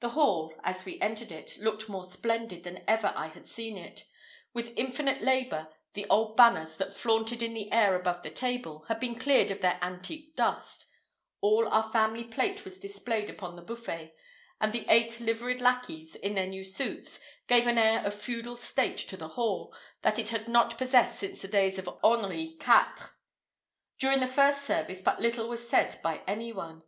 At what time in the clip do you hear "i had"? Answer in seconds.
3.16-3.48